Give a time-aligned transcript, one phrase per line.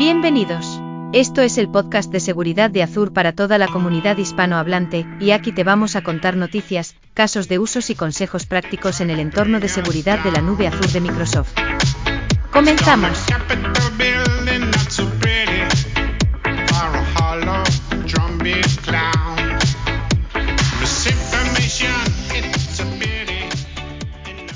[0.00, 0.80] Bienvenidos.
[1.12, 5.52] Esto es el podcast de seguridad de Azure para toda la comunidad hispanohablante, y aquí
[5.52, 9.68] te vamos a contar noticias, casos de usos y consejos prácticos en el entorno de
[9.68, 11.52] seguridad de la nube Azure de Microsoft.
[12.50, 13.26] Comenzamos.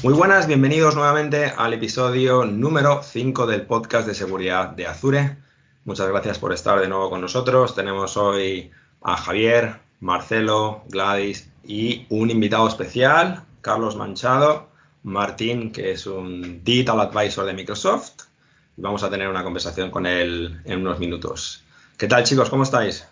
[0.04, 5.38] Muy buenas, bienvenidos nuevamente al episodio número 5 del podcast de seguridad de Azure.
[5.86, 7.74] Muchas gracias por estar de nuevo con nosotros.
[7.74, 8.70] Tenemos hoy
[9.00, 14.68] a Javier, Marcelo, Gladys y un invitado especial, Carlos Manchado,
[15.04, 18.24] Martín, que es un Digital Advisor de Microsoft.
[18.76, 21.64] Y vamos a tener una conversación con él en unos minutos.
[21.96, 22.50] ¿Qué tal, chicos?
[22.50, 23.08] ¿Cómo estáis?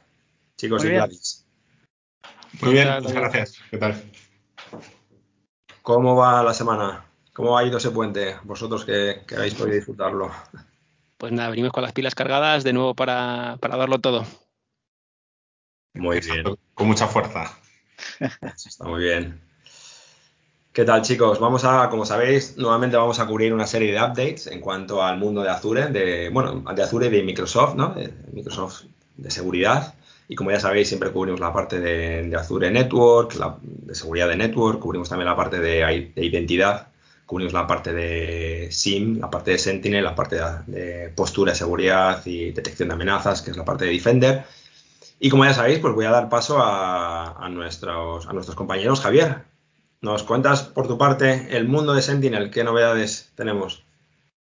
[0.59, 1.47] Chicos y Gladys.
[2.61, 3.55] Muy bien, muchas gracias.
[3.71, 3.95] ¿Qué tal?
[5.83, 7.05] ¿Cómo va la semana?
[7.33, 8.37] ¿Cómo ha ido ese puente?
[8.45, 10.31] Vosotros que, que habéis podido disfrutarlo.
[11.23, 14.25] Pues nada, venimos con las pilas cargadas de nuevo para, darlo todo.
[15.95, 16.45] Muy bien.
[16.75, 17.57] Con mucha fuerza.
[18.57, 19.41] Está muy bien.
[20.73, 21.39] ¿Qué tal, chicos?
[21.39, 25.19] Vamos a, como sabéis, nuevamente vamos a cubrir una serie de updates en cuanto al
[25.19, 27.95] mundo de Azure, de, bueno, de Azure y de Microsoft, ¿no?
[27.95, 28.83] De Microsoft
[29.17, 29.95] de seguridad.
[30.29, 34.37] Y como ya sabéis, siempre cubrimos la parte de, Azure Network, la, de seguridad de
[34.37, 36.89] network, cubrimos también la parte de, identidad,
[37.27, 42.25] cubrimos la parte de SIM, la parte de Sentinel, la parte de, postura de seguridad
[42.25, 44.45] y detección de amenazas, que es la parte de Defender.
[45.21, 49.01] Y como ya sabéis, pues voy a dar paso a, nuestros, a nuestros compañeros.
[49.01, 49.45] Javier,
[50.01, 52.51] ¿nos cuentas por tu parte el mundo de Sentinel?
[52.51, 53.85] ¿Qué novedades tenemos?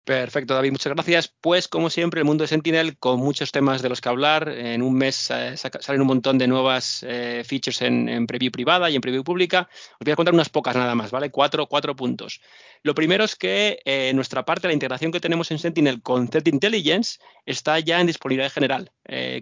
[0.04, 1.28] Perfecto, David, muchas gracias.
[1.42, 4.50] Pues como siempre, el mundo de Sentinel con muchos temas de los que hablar.
[4.50, 8.96] En un mes eh, salen un montón de nuevas eh, features en, preview privada y
[8.96, 9.70] en preview pública.
[9.94, 11.30] Os voy a contar unas pocas nada más, ¿vale?
[11.30, 12.42] Cuatro, cuatro puntos.
[12.82, 16.48] Lo primero es que eh, nuestra parte, la integración que tenemos en Sentinel con Threat
[16.48, 18.92] Intelligence está ya en disponibilidad general.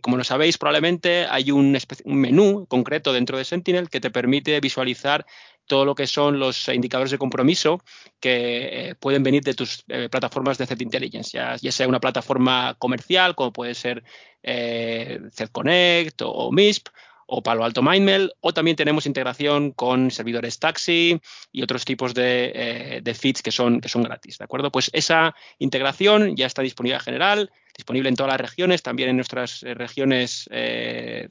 [0.02, 5.26] como lo sabéis, probablemente hay un menú concreto dentro de Sentinel que te permite visualizar
[5.70, 7.82] todo lo que son los indicadores de compromiso
[8.20, 12.76] que eh, pueden venir de tus eh, plataformas de Threat Intelligence, ya, sea una plataforma
[12.80, 14.04] comercial como puede ser
[14.44, 15.22] eh,
[15.54, 16.88] Connect o, MISP
[17.28, 21.22] o Palo Alto Mindmail, o también tenemos integración con servidores taxi
[21.52, 24.72] y otros tipos de, de, feeds que son, que son gratis, ¿de acuerdo?
[24.72, 29.18] Pues esa integración ya está disponible en general, disponible en todas las regiones, también en
[29.18, 30.50] nuestras regiones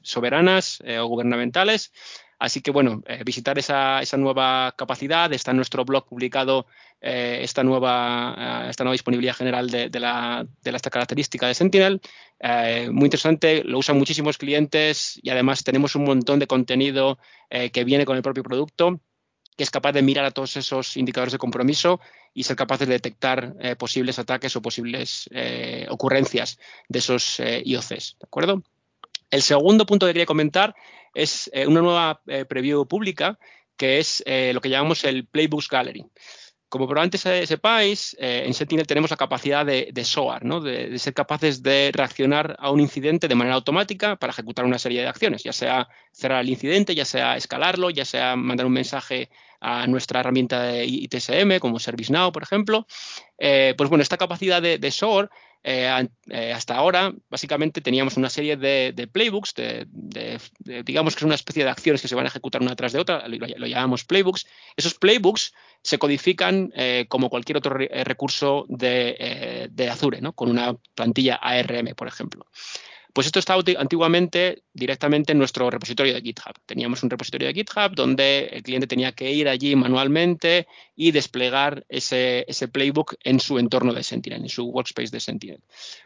[0.01, 1.91] soberanas o gubernamentales,
[2.39, 5.31] Así que, bueno, eh, visitar esa, nueva capacidad.
[5.33, 6.67] Está en nuestro blog publicado
[7.01, 12.01] eh, esta, nueva, eh, esta nueva disponibilidad general de, la, esta característica de Sentinel.
[12.91, 17.19] muy interesante, lo usan muchísimos clientes y además tenemos un montón de contenido
[17.49, 19.01] que viene con el propio producto
[19.57, 21.99] que es capaz de mirar a todos esos indicadores de compromiso
[22.33, 25.29] y ser capaz de detectar posibles ataques o posibles
[25.89, 26.57] ocurrencias
[26.87, 28.15] de esos IOCs.
[28.19, 28.63] ¿De acuerdo?
[29.31, 30.75] El segundo punto que quería comentar
[31.13, 33.37] es eh, una nueva eh, preview pública
[33.77, 36.05] que es eh, lo que llamamos el Playbooks Gallery.
[36.67, 42.55] Como probablemente sepáis, en Sentinel tenemos la capacidad de, SOAR, de, ser capaces de reaccionar
[42.59, 46.41] a un incidente de manera automática para ejecutar una serie de acciones, ya sea cerrar
[46.41, 51.57] el incidente, ya sea escalarlo, ya sea mandar un mensaje a nuestra herramienta de ITSM,
[51.59, 52.85] como ServiceNow, por ejemplo.
[53.35, 55.31] pues bueno, esta capacidad de, de SOAR
[55.63, 59.87] eh, eh, hasta ahora, básicamente, teníamos una serie de, playbooks, de,
[60.85, 62.99] digamos que es una especie de acciones que se van a ejecutar una tras de
[62.99, 64.47] otra, lo, llamamos playbooks.
[64.77, 70.33] Esos playbooks se codifican eh, como cualquier otro recurso de, Azure, ¿no?
[70.33, 72.45] con una plantilla ARM, por ejemplo.
[73.19, 76.53] Pues esto estaba antiguamente directamente en nuestro repositorio de GitHub.
[76.65, 81.85] Teníamos un repositorio de GitHub donde el cliente tenía que ir allí manualmente y desplegar
[81.89, 85.59] ese, playbook en su entorno de Sentinel, en su workspace de Sentinel.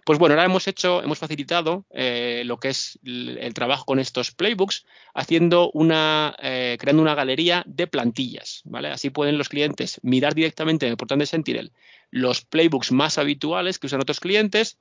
[0.04, 4.32] Pues bueno, ahora hemos hecho, hemos facilitado eh, lo que es el, trabajo con estos
[4.32, 8.64] playbooks, haciendo una, eh, creando una galería de plantillas.
[8.66, 8.88] ¿vale?
[8.88, 11.74] Así pueden los clientes mirar directamente en el portal de Sentinel
[12.10, 14.78] los playbooks más habituales que usan otros clientes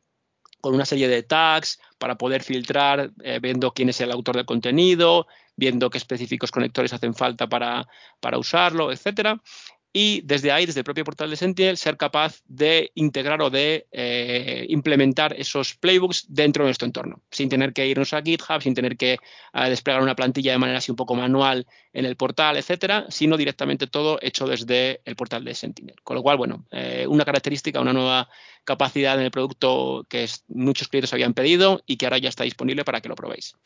[0.63, 4.47] con una serie de tags para poder filtrar, eh, viendo quién es el autor del
[4.47, 5.27] contenido,
[5.57, 7.87] viendo qué específicos conectores hacen falta para,
[8.21, 9.43] para usarlo, etcétera
[9.93, 13.87] y desde ahí, desde el propio portal de Sentinel, ser capaz de integrar o de
[13.93, 18.75] eh, implementar esos playbooks dentro de nuestro entorno, sin tener que irnos a GitHub, sin
[18.75, 22.57] tener que eh, desplegar una plantilla de manera así un poco manual en el portal,
[22.57, 25.97] etcétera, sino directamente todo hecho desde el portal de Sentinel.
[26.03, 28.31] Con lo cual, bueno, eh, una característica, una nueva
[28.65, 32.85] capacidad en el producto que muchos clientes habían pedido y que ahora ya está disponible
[32.85, 33.57] para que lo probéis.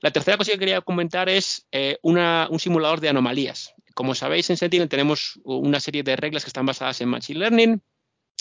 [0.00, 1.66] La tercera cosa que quería comentar es
[2.02, 3.74] un simulador de anomalías.
[3.94, 7.82] Como sabéis, en Sentinel tenemos una serie de reglas que están basadas en Machine Learning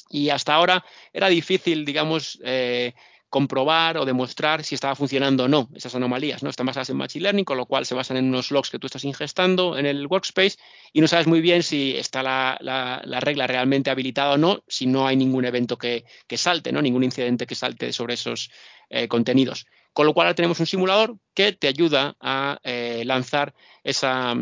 [0.09, 2.93] y hasta ahora era difícil, digamos, eh,
[3.29, 6.43] comprobar o demostrar si estaba funcionando o no esas anomalías.
[6.43, 6.49] ¿no?
[6.49, 8.87] Están basadas en Machine Learning, con lo cual se basan en unos logs que tú
[8.87, 10.57] estás ingestando en el workspace
[10.93, 15.07] y no sabes muy bien si está la, regla realmente habilitada o no, si no
[15.07, 16.05] hay ningún evento que,
[16.35, 16.81] salte, ¿no?
[16.81, 18.51] ningún incidente que salte sobre esos
[18.89, 19.65] eh, contenidos.
[19.95, 24.35] Con lo cual ahora tenemos un simulador que te ayuda a eh, lanzar esa,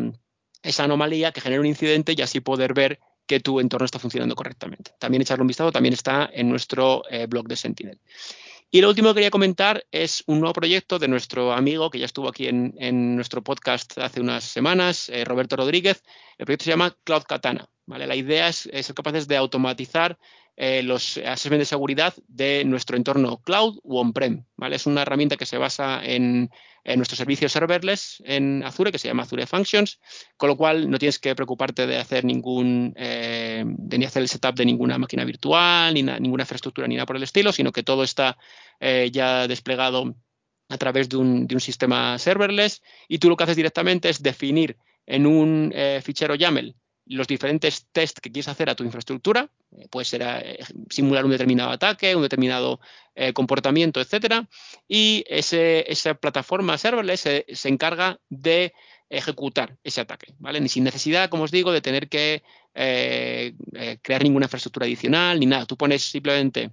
[0.78, 4.90] anomalía que genera un incidente y así poder ver que tu entorno está funcionando correctamente.
[4.98, 8.00] También echarle un vistazo, también está en nuestro eh, blog de Sentinel.
[8.68, 12.06] Y lo último que quería comentar es un nuevo proyecto de nuestro amigo que ya
[12.06, 16.02] estuvo aquí en, nuestro podcast hace unas semanas, eh, Roberto Rodríguez.
[16.36, 17.68] El proyecto se llama Cloud Katana.
[17.86, 18.08] ¿vale?
[18.08, 20.18] La idea es, ser capaces de automatizar
[20.56, 24.44] eh, los assessments de seguridad de nuestro entorno cloud u on-prem.
[24.56, 24.76] ¿vale?
[24.76, 26.50] Es una herramienta que se basa en,
[26.84, 29.98] en nuestro servicio serverless en Azure, que se llama Azure Functions,
[30.36, 34.28] con lo cual no tienes que preocuparte de hacer ningún, eh, de ni hacer el
[34.28, 37.82] setup de ninguna máquina virtual, ni ninguna infraestructura, ni nada por el estilo, sino que
[37.82, 38.38] todo está
[38.78, 40.14] eh, ya desplegado
[40.68, 44.22] a través de un, de un, sistema serverless y tú lo que haces directamente es
[44.22, 46.74] definir en un fichero YAML
[47.06, 50.58] los diferentes tests que quieres hacer a tu infraestructura, eh, puede ser eh,
[50.88, 52.80] simular un determinado ataque, un determinado
[53.14, 54.48] eh, comportamiento, etcétera,
[54.88, 58.72] y esa plataforma serverless se, se, encarga de
[59.10, 60.60] ejecutar ese ataque, ¿vale?
[60.60, 62.42] Ni sin necesidad, como os digo, de tener que
[62.74, 65.64] crear ninguna infraestructura adicional ni nada.
[65.64, 66.72] Tú pones simplemente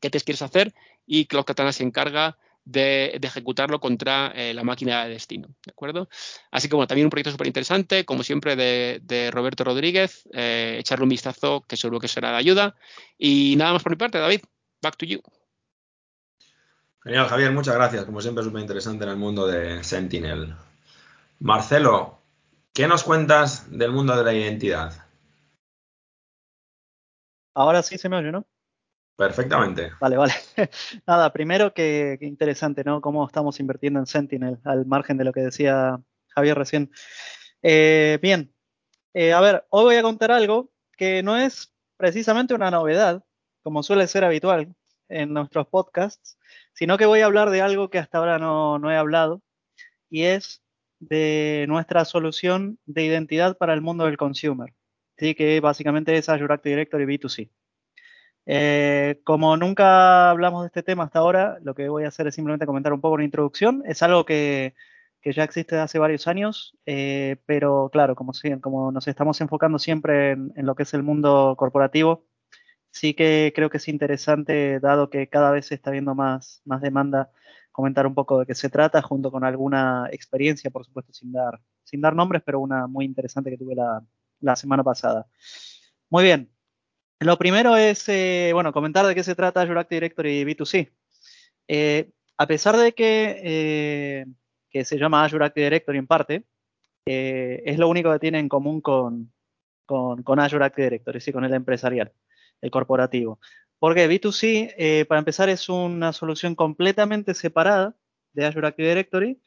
[0.00, 0.72] qué test quieres hacer
[1.06, 5.48] y Cloud Katana se encarga de, ejecutarlo contra eh, la máquina de destino.
[5.64, 6.08] ¿De acuerdo?
[6.50, 10.28] Así que bueno, también un proyecto súper interesante, como siempre, de, Roberto Rodríguez.
[10.32, 12.76] Eh, echarle un vistazo que seguro que será de ayuda.
[13.18, 14.40] Y nada más por mi parte, David,
[14.82, 15.20] back to you.
[17.02, 18.04] Genial, Javier, muchas gracias.
[18.04, 20.54] Como siempre, súper interesante en el mundo de Sentinel.
[21.38, 22.22] Marcelo,
[22.72, 24.92] ¿qué nos cuentas del mundo de la identidad?
[27.54, 28.46] Ahora sí se me oye, ¿no?
[29.16, 29.92] Perfectamente.
[30.00, 30.32] Vale, vale.
[31.06, 33.00] Nada, primero que, interesante, ¿no?
[33.00, 36.90] Cómo estamos invirtiendo en Sentinel, al margen de lo que decía Javier recién.
[37.62, 38.52] Eh, bien,
[39.14, 43.24] eh, a ver, hoy voy a contar algo que no es precisamente una novedad,
[43.62, 44.74] como suele ser habitual
[45.08, 46.36] en nuestros podcasts,
[46.72, 49.42] sino que voy a hablar de algo que hasta ahora no, no he hablado,
[50.10, 50.62] y es
[50.98, 54.74] de nuestra solución de identidad para el mundo del consumer,
[55.18, 55.34] ¿sí?
[55.34, 57.50] que básicamente es Azure Active Directory B2C.
[58.46, 62.34] Eh, como nunca hablamos de este tema hasta ahora, lo que voy a hacer es
[62.34, 63.82] simplemente comentar un poco una introducción.
[63.86, 64.74] Es algo que,
[65.24, 68.32] ya existe hace varios años, eh, pero claro, como,
[68.92, 72.26] nos estamos enfocando siempre en, lo que es el mundo corporativo,
[72.90, 77.30] sí que creo que es interesante, dado que cada vez se está viendo más, demanda,
[77.72, 82.14] comentar un poco de qué se trata, junto con alguna experiencia, por supuesto, sin dar,
[82.14, 83.74] nombres, pero una muy interesante que tuve
[84.40, 85.26] la semana pasada.
[86.10, 86.53] Muy bien,
[87.24, 90.90] lo primero es, eh, bueno, comentar de qué se trata Azure Active Directory B2C.
[91.68, 94.26] Eh, a pesar de que, eh,
[94.70, 96.44] que, se llama Azure Active Directory en parte,
[97.06, 99.32] es lo único que tiene en común con,
[99.86, 102.12] con, Azure Active Directory, sí, con el empresarial,
[102.60, 103.38] el corporativo.
[103.78, 107.94] Porque B2C, para empezar, es una solución completamente separada
[108.32, 109.40] de Azure Active Directory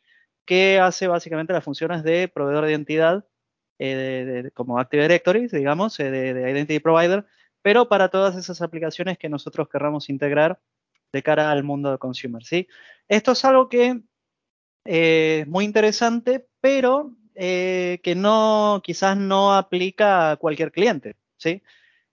[0.46, 3.26] que hace básicamente las funciones de proveedor de identidad
[4.54, 7.26] como Active Directory, digamos, de, Identity Provider,
[7.62, 10.60] pero para todas esas aplicaciones que nosotros querramos integrar
[11.12, 12.44] de cara al mundo de consumer.
[12.44, 12.68] ¿sí?
[13.08, 14.02] Esto es algo que
[14.86, 21.16] eh, es muy interesante, pero eh, que no, quizás no aplica a cualquier cliente.
[21.38, 21.62] ¿sí?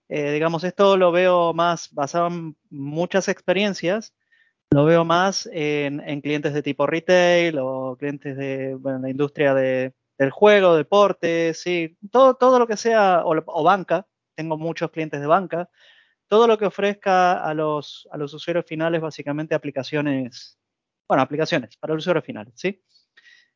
[0.09, 4.13] Eh, digamos, esto lo veo más basado en muchas experiencias,
[4.71, 10.75] lo veo más en, clientes de tipo retail o clientes de la industria del juego,
[10.75, 15.69] deportes, sí, todo, todo lo que sea, o banca, tengo muchos clientes de banca,
[16.27, 20.57] todo lo que ofrezca a los, a los usuarios finales, básicamente aplicaciones,
[21.07, 22.83] bueno, aplicaciones para el usuario final, ¿sí?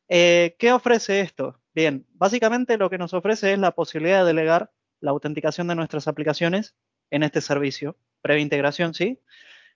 [0.08, 1.60] Eh, ¿Qué ofrece esto?
[1.72, 6.08] Bien, básicamente lo que nos ofrece es la posibilidad de delegar la autenticación de nuestras
[6.08, 6.74] aplicaciones
[7.10, 9.20] en este servicio, previa integración, ¿sí?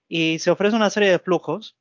[0.09, 1.77] Y se ofrece una serie de flujos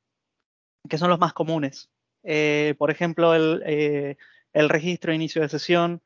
[0.88, 1.90] que son los más comunes.
[2.22, 4.16] Eh, por ejemplo, el, eh,
[4.52, 6.02] el registro de inicio de sesión,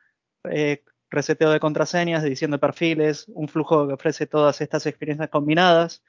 [1.10, 6.02] reseteo de contraseñas, edición de perfiles, un flujo que ofrece todas estas experiencias combinadas.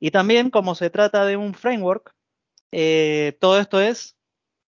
[0.00, 2.14] Y también, como se trata de un framework,
[2.72, 4.16] eh, todo esto es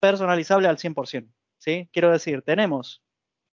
[0.00, 1.33] personalizable al 100%.
[1.59, 1.88] ¿sí?
[1.92, 3.02] Quiero decir, tenemos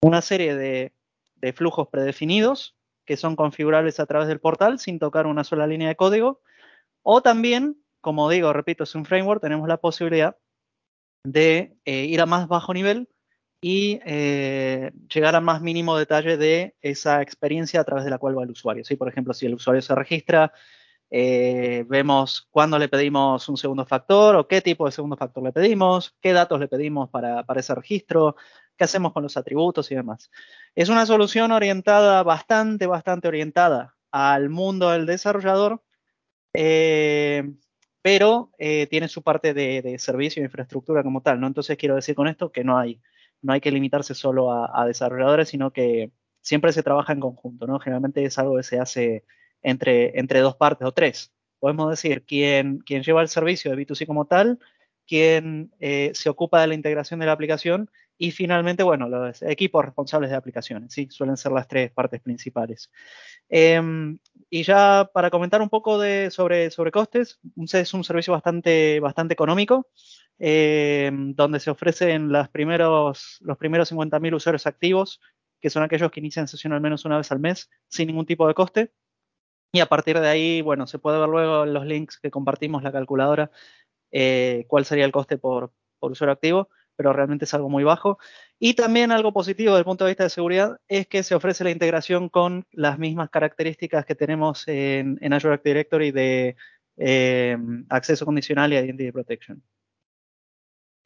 [0.03, 0.93] una serie de,
[1.37, 5.89] de flujos predefinidos que son configurables a través del portal sin tocar una sola línea
[5.89, 6.41] de código.
[7.03, 10.37] O también, como digo, repito, es un framework, tenemos la posibilidad
[11.25, 13.09] de eh, ir a más bajo nivel
[13.61, 18.39] y eh, llegar a más mínimo detalle de esa experiencia a través de la cual
[18.39, 18.85] va el usuario.
[18.85, 18.97] ¿sí?
[18.97, 20.53] Por ejemplo, si el usuario se registra
[21.13, 25.53] eh, vemos cuándo le pedimos un segundo factor o qué tipo de segundo factor le
[25.53, 28.37] pedimos, qué datos le pedimos para, para ese registro,
[28.77, 30.31] qué hacemos con los atributos y demás.
[30.75, 35.83] Es una solución orientada, bastante, bastante orientada al mundo del desarrollador,
[36.55, 37.51] eh,
[38.03, 41.47] pero tiene su parte de, servicio e infraestructura como tal, ¿no?
[41.47, 43.01] Entonces quiero decir con esto que no hay,
[43.43, 47.79] no hay que limitarse solo a, desarrolladores, sino que siempre se trabaja en conjunto, ¿no?
[47.79, 49.25] Generalmente es algo que se hace
[49.63, 51.33] entre, entre dos partes o tres.
[51.59, 54.59] Podemos decir, quien, quien lleva el servicio de B2C como tal,
[55.07, 57.91] quien eh, se ocupa de la integración de la aplicación
[58.23, 62.91] y finalmente, bueno, los equipos responsables de aplicaciones, sí, suelen ser las tres partes principales.
[63.49, 64.19] Em,
[64.51, 67.41] y ya para comentar un poco de, sobre, sobre costes,
[67.73, 69.89] es un servicio bastante, bastante económico,
[70.39, 75.23] em, donde se ofrecen las primeros, los primeros 50.000 usuarios activos,
[75.59, 78.47] que son aquellos que inician sesión al menos una vez al mes, sin ningún tipo
[78.47, 78.93] de coste.
[79.73, 82.83] Y a partir de ahí, bueno, se puede ver luego en los links que compartimos
[82.83, 83.51] la calculadora
[84.13, 86.69] eh, cuál sería el coste por, por usuario activo
[87.01, 88.19] pero realmente es algo muy bajo.
[88.59, 91.65] Y también algo positivo desde el punto de vista de seguridad es que se ofrece
[91.65, 96.57] la integración con las mismas características que tenemos en, Azure Active Directory de
[96.99, 97.57] eh,
[97.89, 99.63] acceso condicional y Identity Protection.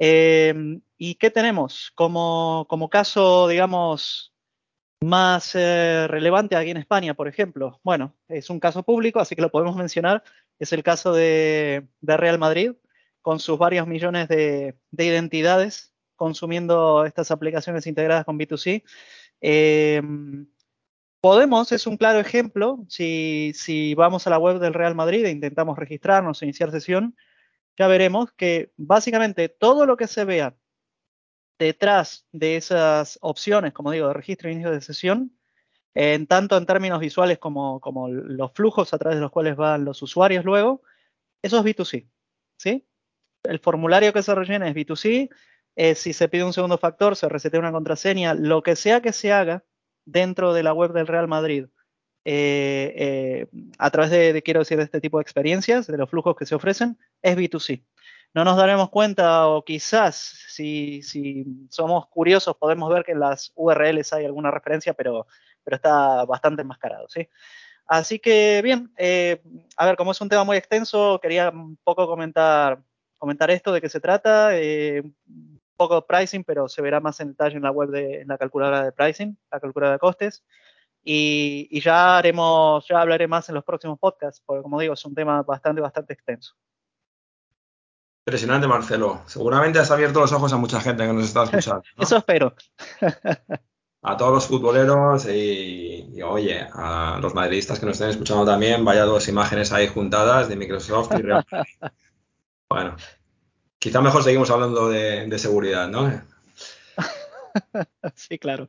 [0.01, 1.93] Eh, ¿Y qué tenemos?
[1.95, 4.35] Como, como caso, digamos,
[5.01, 7.79] más eh, relevante aquí en España, por ejemplo.
[7.85, 10.25] Bueno, es un caso público, así que lo podemos mencionar.
[10.59, 12.73] Es el caso de, de Real Madrid,
[13.25, 18.85] con sus varios millones de, identidades consumiendo estas aplicaciones integradas con B2C.
[19.41, 20.47] Em,
[21.23, 25.31] podemos, es un claro ejemplo, si, si, vamos a la web del Real Madrid e
[25.31, 27.17] intentamos registrarnos e iniciar sesión,
[27.79, 30.55] ya veremos que básicamente todo lo que se vea
[31.59, 35.35] detrás de esas opciones, como digo, de registro e inicio de sesión,
[35.95, 39.87] en tanto en términos visuales como, como los flujos a través de los cuales van
[39.87, 40.83] los usuarios luego,
[41.43, 42.07] eso es B2C.
[42.59, 42.87] ¿sí?
[43.45, 45.31] El formulario que se rellena es B2C.
[45.77, 49.13] Eh, si se pide un segundo factor, se resetea una contraseña, lo que sea que
[49.13, 49.65] se haga
[50.05, 51.67] dentro de la web del Real Madrid,
[52.25, 53.47] eh, eh,
[53.79, 56.55] a través de, quiero decir, de este tipo de experiencias, de los flujos que se
[56.55, 57.85] ofrecen, es B2C.
[58.35, 60.17] No nos daremos cuenta, o quizás,
[60.49, 61.03] si,
[61.71, 65.27] somos curiosos, podemos ver que en las URLs hay alguna referencia, pero,
[65.63, 67.29] pero está bastante enmascarado, ¿sí?
[67.87, 68.93] Así que, bien,
[69.77, 72.83] a ver, como es un tema muy extenso, quería un poco comentar
[73.25, 77.19] comentar esto, de qué se trata, eh, un poco de pricing, pero se verá más
[77.21, 80.45] en detalle en la web de en la calculadora de pricing, la calculadora de costes.
[81.03, 85.15] Y, ya haremos, ya hablaré más en los próximos podcasts, porque como digo, es un
[85.15, 86.55] tema bastante, bastante extenso.
[88.27, 89.23] Impresionante, Marcelo.
[89.27, 91.83] Seguramente has abierto los ojos a mucha gente que nos está escuchando.
[91.99, 92.55] Eso espero.
[94.03, 99.05] a todos los futboleros y, oye, a los madridistas que nos estén escuchando también, vaya
[99.05, 101.45] dos imágenes ahí juntadas de Microsoft y Real
[102.69, 102.97] Bueno,
[103.79, 106.23] quizá mejor seguimos hablando de, seguridad, ¿no?
[108.15, 108.69] sí, claro.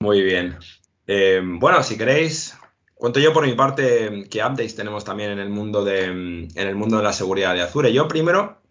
[0.00, 0.58] Muy bien.
[1.06, 2.56] Eh, bueno, si queréis,
[2.94, 6.74] cuento yo por mi parte qué updates tenemos también en el mundo de, en el
[6.74, 7.92] mundo de la seguridad de Azure.
[7.92, 8.62] Yo primero,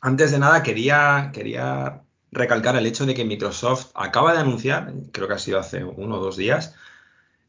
[0.00, 5.28] antes de nada, quería, quería recalcar el hecho de que Microsoft acaba de anunciar, creo
[5.28, 6.74] que ha sido hace uno o dos días,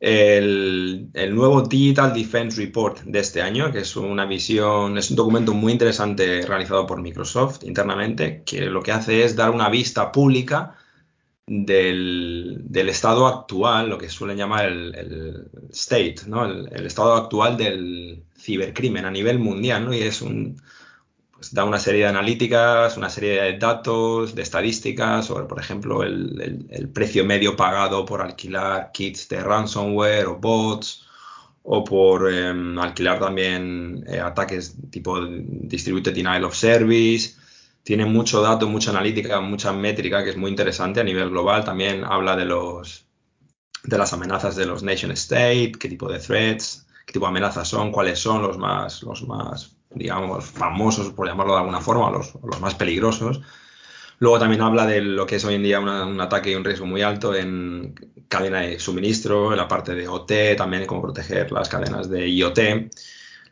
[0.03, 5.53] el, nuevo Digital Defense Report de este año, que es una visión, es un documento
[5.53, 10.75] muy interesante realizado por Microsoft internamente, que lo que hace es dar una vista pública
[11.47, 16.45] del, estado actual, lo que suelen llamar el, state, ¿no?
[16.45, 19.93] el, estado actual del cibercrimen a nivel mundial, ¿no?
[19.93, 20.61] y es un,
[21.51, 26.89] da una serie de analíticas, una serie de datos, de estadísticas sobre, por ejemplo, el,
[26.93, 31.07] precio medio pagado por alquilar kits de ransomware o bots,
[31.63, 37.35] o por em, alquilar también eh, ataques tipo Distributed Denial of Service.
[37.83, 41.63] Tiene mucho dato, mucha analítica, mucha métrica que es muy interesante a nivel global.
[41.63, 43.05] También habla de los
[43.83, 47.67] de las amenazas de los nation state, qué tipo de threats, qué tipo de amenazas
[47.67, 52.33] son, cuáles son los más, los más digamos, famosos, por llamarlo de alguna forma, los,
[52.43, 53.41] los más peligrosos.
[54.19, 56.85] Luego también habla de lo que es hoy en día un ataque y un riesgo
[56.85, 57.93] muy alto en
[58.27, 62.59] cadena de suministro, en la parte de OT, también cómo proteger las cadenas de IoT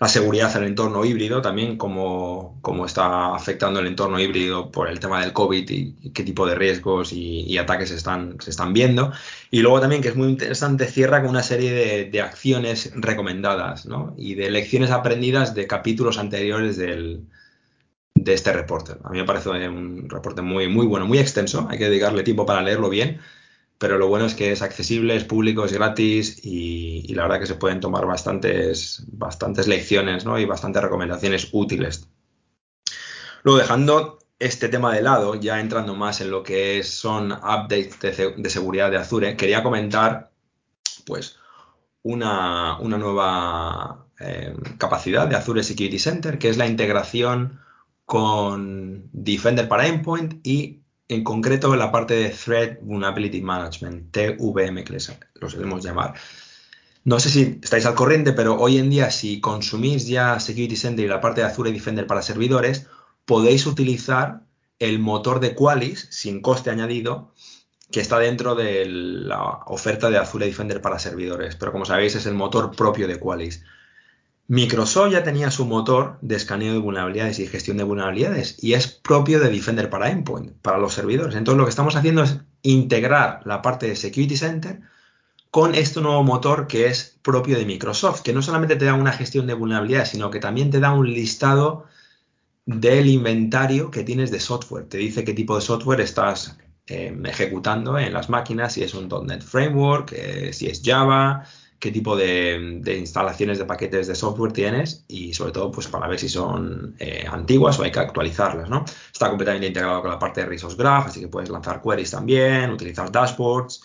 [0.01, 4.89] la seguridad en el entorno híbrido, también cómo, cómo, está afectando el entorno híbrido por
[4.89, 8.73] el tema del COVID y, qué tipo de riesgos y, ataques se están, se están
[8.73, 9.13] viendo.
[9.51, 14.15] Y luego también, que es muy interesante, cierra con una serie de, acciones recomendadas ¿no?
[14.17, 17.27] y de lecciones aprendidas de capítulos anteriores del,
[18.15, 18.93] de este reporte.
[19.03, 22.47] A mí me parece un reporte muy, muy bueno, muy extenso, hay que dedicarle tiempo
[22.47, 23.19] para leerlo bien,
[23.81, 27.47] pero lo bueno es que es accesible, es público, es gratis y, la verdad que
[27.47, 30.37] se pueden tomar bastantes, bastantes lecciones ¿no?
[30.37, 32.07] y bastantes recomendaciones útiles.
[33.41, 38.49] Luego, dejando este tema de lado, ya entrando más en lo que son updates de,
[38.51, 40.29] seguridad de Azure, quería comentar
[41.07, 41.39] pues
[42.03, 47.59] una, nueva eh, capacidad de Azure Security Center, que es la integración
[48.05, 50.80] con Defender para Endpoint y
[51.11, 56.13] en concreto la parte de Threat Vulnerability Management, TVM, que les, lo solemos llamar.
[57.03, 61.03] No sé si estáis al corriente, pero hoy en día si consumís ya Security Center
[61.03, 62.87] y la parte de Azure Defender para servidores,
[63.25, 64.43] podéis utilizar
[64.79, 67.33] el motor de Qualys sin coste añadido
[67.91, 71.57] que está dentro de la oferta de Azure Defender para servidores.
[71.57, 73.65] Pero como sabéis es el motor propio de Qualys.
[74.47, 78.87] Microsoft ya tenía su motor de escaneo de vulnerabilidades y gestión de vulnerabilidades y es
[78.87, 81.35] propio de Defender para Endpoint, para los servidores.
[81.35, 84.81] Entonces lo que estamos haciendo es integrar la parte de Security Center
[85.51, 89.11] con este nuevo motor que es propio de Microsoft, que no solamente te da una
[89.11, 91.85] gestión de vulnerabilidades, sino que también te da un listado
[92.65, 94.85] del inventario que tienes de software.
[94.85, 96.57] Te dice qué tipo de software estás
[96.87, 101.45] eh, ejecutando en las máquinas, si es un .NET Framework, eh, si es Java,
[101.81, 106.19] qué tipo de, instalaciones de paquetes de software tienes y sobre todo pues para ver
[106.19, 108.69] si son eh, antiguas o hay que actualizarlas.
[109.11, 112.69] Está completamente integrado con la parte de Resource Graph, así que puedes lanzar queries también,
[112.69, 113.81] utilizar dashboards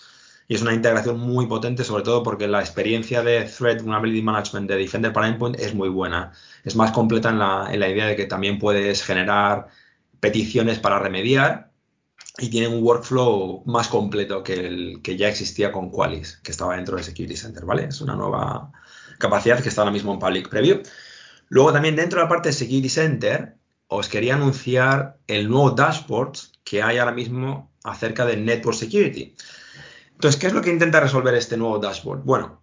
[0.47, 4.69] y es una integración muy potente sobre todo porque la experiencia de Threat Vulnerability Management
[4.69, 6.33] de Defender para Endpoint es muy buena.
[6.63, 9.67] Es más completa en la, en la idea de que también puedes generar
[10.19, 11.71] peticiones para remediar
[12.39, 16.75] y tiene un workflow más completo que el que ya existía con Qualys, que estaba
[16.75, 17.85] dentro de Security Center, ¿vale?
[17.85, 18.71] Es una nueva
[19.17, 20.81] capacidad que está ahora mismo en Public Preview.
[21.49, 26.33] Luego también dentro de la parte de Security Center os quería anunciar el nuevo dashboard
[26.63, 29.35] que hay ahora mismo acerca de Network Security.
[30.11, 32.23] Entonces, ¿qué es lo que intenta resolver este nuevo dashboard?
[32.23, 32.61] Bueno,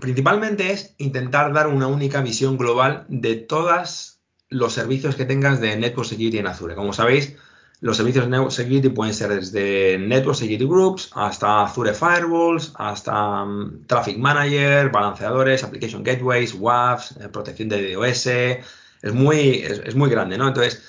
[0.00, 5.76] principalmente es intentar dar una única visión global de todos los servicios que tengas de
[5.76, 6.74] Network Security en Azure.
[6.74, 7.36] Como sabéis,
[7.82, 13.44] los servicios de Network Security pueden ser desde Network Security Groups hasta Azure Firewalls, hasta
[13.44, 18.26] mm, Traffic Manager, balanceadores, Application Gateways, WAFs, eh, protección de DOS.
[18.26, 20.46] Es muy, es muy grande, ¿no?
[20.46, 20.80] Entonces,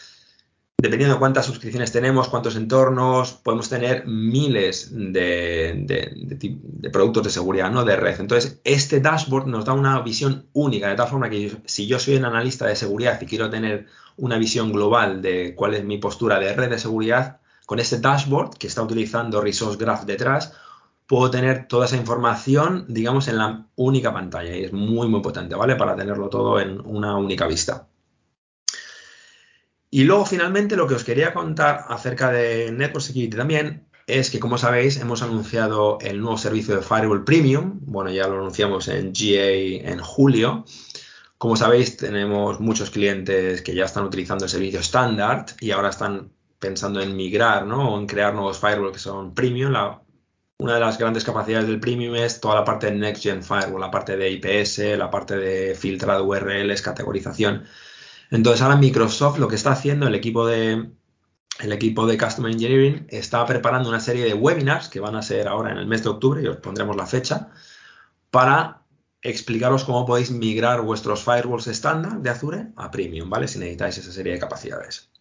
[0.83, 5.87] dependiendo de cuántas suscripciones tenemos, cuántos entornos, podemos tener miles de,
[6.91, 7.85] productos de seguridad, ¿no?
[7.85, 8.19] De red.
[8.19, 12.17] Entonces, este dashboard nos da una visión única, de tal forma que si yo soy
[12.17, 16.37] un analista de seguridad y quiero tener una visión global de cuál es mi postura
[16.37, 20.51] de red de seguridad, con este dashboard que está utilizando Resource Graph detrás,
[21.07, 24.53] puedo tener toda esa información, digamos, en la única pantalla.
[24.53, 25.77] Y es muy, muy potente, ¿vale?
[25.77, 27.87] Para tenerlo todo en una única vista.
[29.95, 34.39] Y luego, finalmente, lo que os quería contar acerca de Network Security también es que,
[34.39, 37.77] como sabéis, hemos anunciado el nuevo servicio de Firewall Premium.
[37.81, 40.65] Bueno, ya lo anunciamos en GA en julio.
[41.37, 46.31] Como sabéis, tenemos muchos clientes que ya están utilizando el servicio estándar y ahora están
[46.57, 47.93] pensando en migrar, ¿no?
[47.93, 49.75] O en crear nuevos firewalls que son premium.
[50.57, 53.81] una de las grandes capacidades del premium es toda la parte de Next Gen Firewall,
[53.81, 57.65] la parte de IPS, la parte de filtrado URLs, categorización.
[58.33, 60.89] Entonces ahora Microsoft lo que está haciendo, el equipo de,
[61.59, 65.47] el equipo de Customer Engineering está preparando una serie de webinars que van a ser
[65.47, 67.51] ahora en el mes de octubre, y os pondremos la fecha,
[68.31, 68.81] para
[69.21, 73.47] explicaros cómo podéis migrar vuestros firewalls estándar de Azure a Premium, ¿vale?
[73.47, 75.11] Si necesitáis esa serie de capacidades.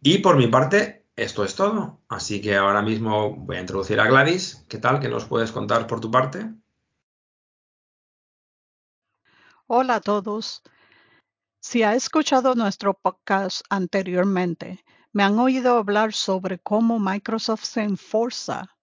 [0.00, 2.00] Y por mi parte, esto es todo.
[2.08, 4.64] Así que ahora mismo voy a introducir a Gladys.
[4.68, 5.00] ¿Qué tal?
[5.00, 6.48] ¿Qué nos puedes contar por tu parte?
[9.66, 10.62] Hola a todos.
[11.62, 18.78] Si ha escuchado nuestro podcast anteriormente, me han oído hablar sobre cómo Microsoft se enforza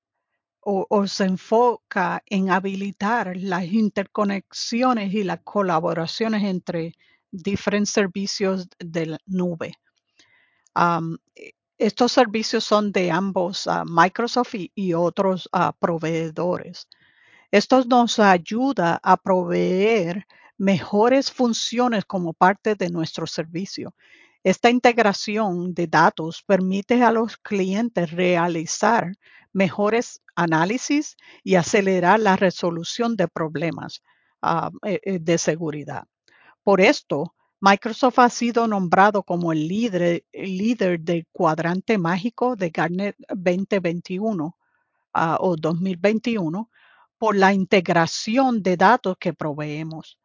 [0.59, 6.93] o, se enfoca en habilitar las interconexiones y las colaboraciones entre
[7.31, 9.73] diferentes servicios de la nube.
[11.79, 16.87] estos servicios son de ambos, uh, Microsoft y, otros uh, proveedores.
[17.49, 23.93] Esto nos ayuda a proveer mejores funciones como parte de nuestro servicio.
[24.43, 29.11] Esta integración de datos permite a los clientes realizar
[29.53, 34.01] mejores análisis y acelerar la resolución de problemas
[34.41, 36.05] ah, eh, eh, de seguridad.
[36.63, 43.15] Por esto, Microsoft ha sido nombrado como el líder, líder del cuadrante mágico de Gartner
[43.29, 44.55] 2021
[45.13, 46.69] ah, o 2021
[47.17, 50.19] por la integración de datos que proveemos.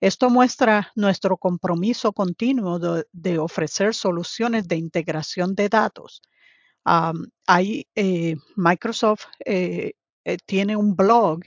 [0.00, 2.78] Esto muestra nuestro compromiso continuo
[3.12, 6.22] de, ofrecer soluciones de integración de datos.
[7.46, 7.86] Hay,
[8.56, 9.26] Microsoft
[10.46, 11.40] tiene un blog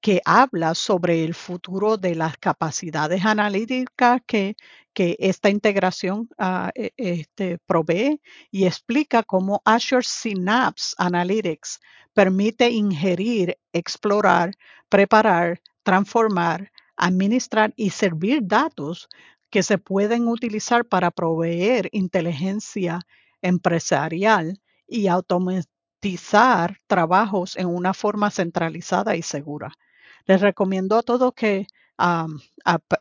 [0.00, 4.56] que habla sobre el futuro de las capacidades analíticas que,
[4.94, 8.20] que esta integración ah, e, este, provee
[8.50, 11.80] y explica cómo Azure Synapse Analytics
[12.14, 14.52] permite ingerir, explorar,
[14.88, 19.08] preparar, transformar, administrar y servir datos
[19.48, 23.00] que se pueden utilizar para proveer inteligencia
[23.42, 29.72] empresarial y automatizar trabajos en una forma centralizada y segura.
[30.26, 31.66] Les recomiendo a todos que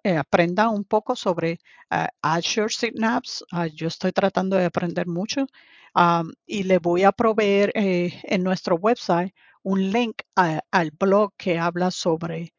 [0.04, 1.60] eh, aprendan un poco sobre
[1.92, 3.44] uh, Azure Synapse.
[3.52, 5.46] Ah, yo estoy tratando de aprender mucho
[6.46, 9.34] y le voy a proveer eh, en nuestro website
[9.64, 12.54] un link al blog que habla sobre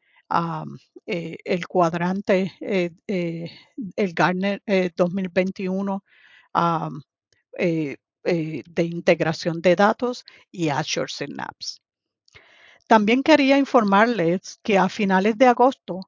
[1.05, 4.61] eh, el cuadrante, el Gartner
[4.95, 6.03] 2021
[7.53, 11.81] de integración de datos y Azure Synapse.
[12.91, 16.01] También quería informarles que a finales de agosto,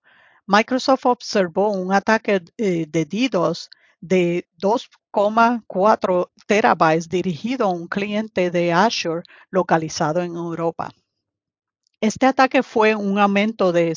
[0.45, 3.69] Microsoft observó un ataque eh, de DDoS
[4.01, 10.91] de 2,4 terabytes dirigido a un cliente de Azure localizado en Europa.
[12.01, 13.95] Este ataque fue un aumento de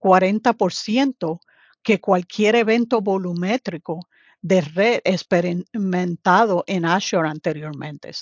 [0.00, 1.40] 140%
[1.82, 4.00] que cualquier evento volumétrico
[4.42, 8.12] de red experimentado en Azure anteriormente.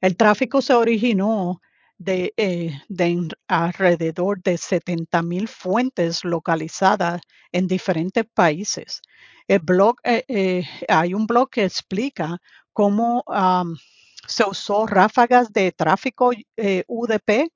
[0.00, 1.60] El tráfico se originó
[1.98, 2.72] de, eh,
[3.48, 7.20] alrededor de 70.000 fuentes localizadas
[7.52, 9.00] en diferentes países.
[9.46, 12.38] El blog, eh, eh, hay un blog que explica
[12.72, 13.24] cómo
[14.26, 16.30] se usó ráfagas de tráfico
[16.88, 17.52] UDP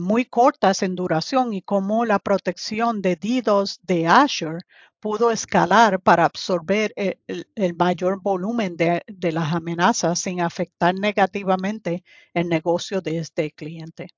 [0.00, 4.60] muy cortas en duración y cómo la protección de DDoS de Azure
[5.00, 12.04] pudo escalar para absorber el, mayor volumen de, las amenazas sin afectar negativamente
[12.34, 14.08] el negocio de este cliente.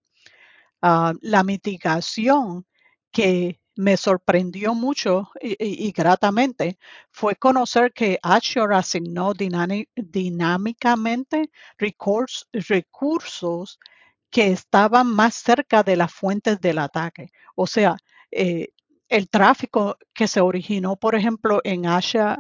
[0.83, 2.67] Ah, la mitigación
[3.11, 6.79] que me sorprendió mucho y, gratamente
[7.11, 13.79] fue conocer que Azure asignó dinámicamente recursos
[14.35, 17.31] que estaban más cerca de las fuentes del ataque.
[17.55, 17.97] O sea,
[18.33, 18.71] eh,
[19.09, 22.37] el tráfico que se originó, por ejemplo, en Asia,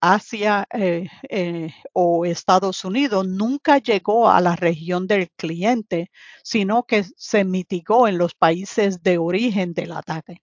[0.00, 6.12] Asia eh, eh, o Estados Unidos nunca llegó a la región del cliente,
[6.44, 10.42] sino que se mitigó en los países de origen del ataque.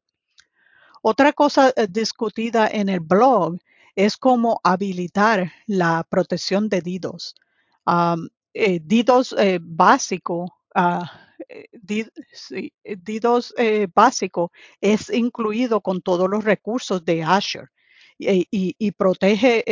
[1.02, 3.58] Otra cosa discutida en el blog
[3.96, 7.36] es cómo habilitar la protección de DDoS.
[8.54, 11.04] Eh, DDoS eh, básico, uh,
[11.74, 13.54] DDoS
[13.94, 17.68] básico es incluido con todos los recursos de Azure
[18.20, 19.64] y, protege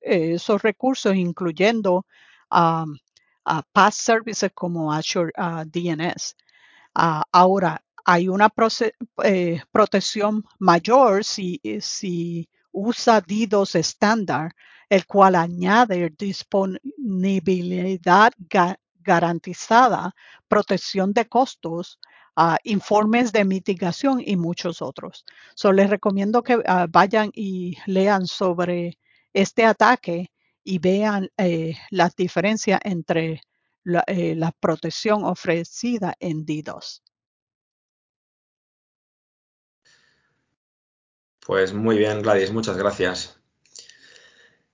[0.00, 2.04] esos recursos incluyendo
[2.50, 2.84] a
[3.72, 5.32] past services como Azure
[5.66, 6.36] DNS.
[6.94, 8.50] ahora, hay una
[9.72, 14.54] protección mayor si usa DDoS estándar
[14.88, 18.32] el cual añade disponibilidad
[19.08, 20.14] garantizada,
[20.48, 21.98] protección de costos,
[22.36, 25.24] ah, informes de mitigación y muchos otros.
[25.54, 28.98] So, les recomiendo que ah, vayan y lean sobre
[29.32, 30.30] este ataque
[30.64, 33.40] y vean eh, las diferencias entre
[34.06, 37.02] eh, la, protección ofrecida en DDoS.
[41.46, 43.37] Pues muy bien, Gladys, muchas gracias.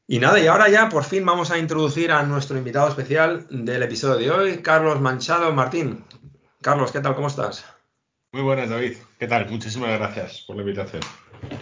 [0.07, 3.83] Y nada, y ahora ya por fin vamos a introducir a nuestro invitado especial del
[3.83, 6.05] episodio de hoy, Carlos Manchado Martín.
[6.61, 7.15] Carlos, ¿qué tal?
[7.15, 7.65] ¿Cómo estás?
[8.31, 8.99] Muy buenas, David.
[9.19, 9.49] ¿Qué tal?
[9.49, 11.01] Muchísimas gracias por la invitación.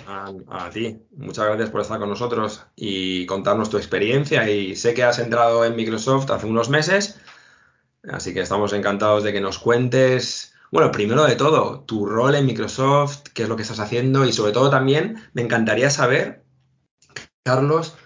[0.09, 4.51] A, ti, muchas gracias por estar con nosotros y contarnos tu experiencia.
[4.51, 7.21] Y sé que has entrado en Microsoft hace unos meses,
[8.11, 12.47] así que estamos encantados de que nos cuentes, bueno, primero de todo, tu rol en
[12.47, 16.43] Microsoft, qué es lo que estás haciendo y sobre todo también me encantaría saber,
[17.45, 17.97] Carlos,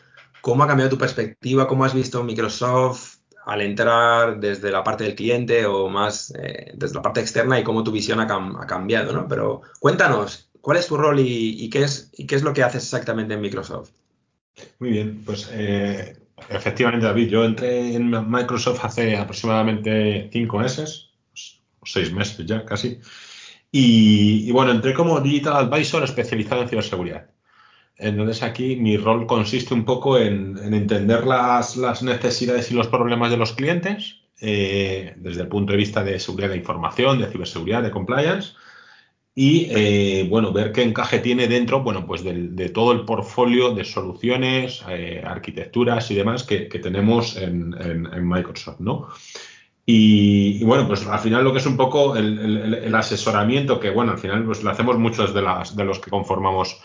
[0.46, 1.66] ¿Cómo ha cambiado tu perspectiva?
[1.66, 6.94] ¿Cómo has visto Microsoft al entrar desde la parte del cliente o más eh, desde
[6.94, 8.28] la parte externa y cómo tu visión ha,
[8.64, 9.12] cambiado?
[9.12, 9.26] ¿no?
[9.26, 13.90] Pero cuéntanos, ¿cuál es tu rol y, qué es, lo que haces exactamente en Microsoft?
[14.78, 16.16] Muy bien, pues eh,
[16.48, 21.10] efectivamente, David, yo entré en Microsoft hace aproximadamente cinco meses,
[21.82, 23.00] seis meses ya casi.
[23.72, 27.35] Y, bueno, entré como Digital Advisor especializado en ciberseguridad.
[27.98, 33.36] Entonces aquí mi rol consiste un poco en, entender las, necesidades y los problemas de
[33.38, 37.90] los clientes eh, desde el punto de vista de seguridad de información, de ciberseguridad, de
[37.90, 38.52] compliance
[39.38, 43.84] y eh, bueno, ver qué encaje tiene dentro, bueno, pues de, todo el portfolio de
[43.84, 47.74] soluciones, eh, arquitecturas y demás que, tenemos en,
[48.26, 49.08] Microsoft, ¿no?
[49.84, 54.18] Y, bueno, pues al final lo que es un poco el, asesoramiento, que bueno, al
[54.18, 56.80] final pues lo hacemos muchos de, las, de los que conformamos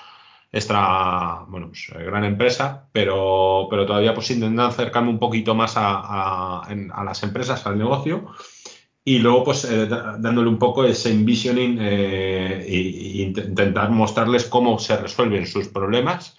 [0.51, 6.61] esta bueno, pues, gran empresa, pero, pero todavía pues intentando acercarme un poquito más a,
[6.61, 8.33] a las empresas, al negocio
[9.03, 12.65] y luego pues eh, dándole un poco ese envisioning e,
[13.23, 16.37] intentar mostrarles cómo se resuelven sus problemas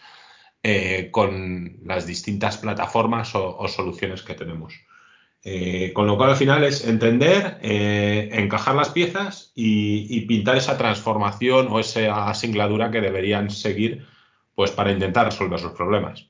[0.63, 4.75] eh, con las distintas plataformas o, soluciones que tenemos.
[5.95, 11.81] Con lo cual al final es entender, encajar las piezas y, pintar esa transformación o
[11.81, 14.07] esa singladura que deberían seguir
[14.55, 16.29] pues para intentar resolver sus problemas.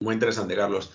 [0.00, 0.92] Muy interesante, Carlos.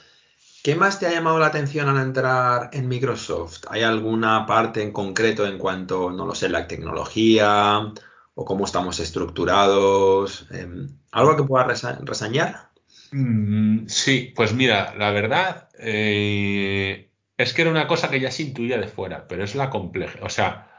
[0.64, 3.64] ¿Qué más te ha llamado la atención al entrar en Microsoft?
[3.70, 7.92] ¿Hay alguna parte en concreto en cuanto, no lo sé, la tecnología
[8.36, 10.46] o cómo estamos estructurados?
[10.52, 12.71] Em, ¿Algo que puedas resañar?
[13.12, 18.44] Mm, sí, pues mira, la verdad eh, es que era una cosa que ya se
[18.44, 20.70] intuía de fuera, pero es la complejidad, o sea,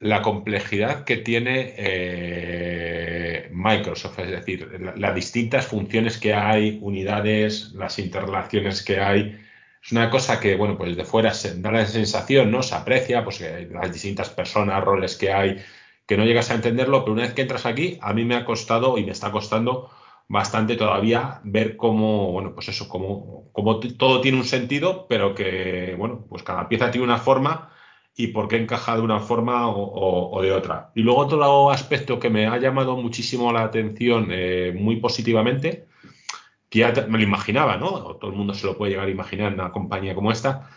[0.00, 7.98] la complejidad que tiene eh, Microsoft, es decir, las distintas funciones que hay, unidades, las
[8.00, 9.38] interrelaciones que hay.
[9.84, 12.62] Es una cosa que, bueno, pues de fuera se da la sensación, ¿no?
[12.62, 15.58] Se aprecia, pues las distintas personas, roles que hay,
[16.06, 18.44] que no llegas a entenderlo, pero una vez que entras aquí, a mí me ha
[18.44, 19.90] costado y me está costando
[20.28, 25.94] bastante todavía ver cómo, bueno, pues eso, cómo, cómo todo tiene un sentido, pero que,
[25.98, 27.70] bueno, pues cada pieza tiene una forma
[28.14, 30.90] y por qué encaja de una forma o, de otra.
[30.94, 35.86] Y luego otro aspecto que me ha llamado muchísimo la atención eh, muy positivamente,
[36.68, 38.16] que ya me lo imaginaba, ¿no?
[38.16, 40.70] todo el mundo se lo puede llegar a imaginar en una compañía como esta,